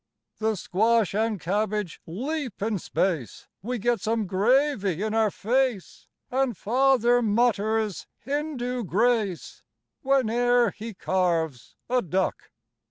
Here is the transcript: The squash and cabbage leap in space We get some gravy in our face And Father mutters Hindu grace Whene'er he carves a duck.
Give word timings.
The 0.39 0.55
squash 0.55 1.13
and 1.13 1.39
cabbage 1.39 2.01
leap 2.07 2.59
in 2.59 2.79
space 2.79 3.47
We 3.61 3.77
get 3.77 4.01
some 4.01 4.25
gravy 4.25 5.03
in 5.03 5.13
our 5.13 5.29
face 5.29 6.07
And 6.31 6.57
Father 6.57 7.21
mutters 7.21 8.07
Hindu 8.17 8.83
grace 8.83 9.61
Whene'er 10.01 10.71
he 10.71 10.95
carves 10.95 11.75
a 11.87 12.01
duck. 12.01 12.49